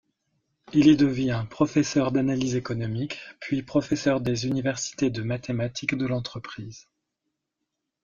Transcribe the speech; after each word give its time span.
Il 0.73 0.87
y 0.87 0.97
devient 0.97 1.45
professeur 1.51 2.11
d'analyse 2.11 2.55
économique, 2.55 3.19
puis 3.39 3.61
professeur 3.61 4.19
des 4.19 4.47
universités 4.47 5.11
de 5.11 5.21
mathématiques 5.21 5.93
de 5.93 6.07
l'entreprise. 6.07 6.87